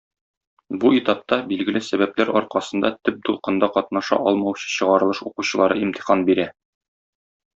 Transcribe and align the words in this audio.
Бу 0.83 0.89
этапта 0.99 1.37
билгеле 1.51 1.81
сәбәпләр 1.87 2.31
аркасында 2.39 2.91
төп 3.09 3.19
дулкында 3.29 3.69
катнаша 3.77 4.19
алмаучы 4.31 4.73
чыгарылыш 4.79 5.23
укучылары 5.31 5.79
имтихан 5.85 6.27
бирә. 6.33 6.49